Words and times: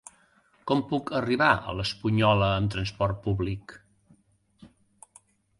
Com 0.71 0.79
puc 0.91 1.11
arribar 1.19 1.49
a 1.59 1.75
l'Espunyola 1.81 2.49
amb 2.63 2.73
trasport 2.77 3.21
públic? 3.29 3.77